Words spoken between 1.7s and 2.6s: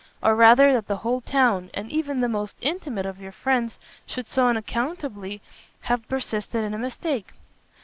and even the most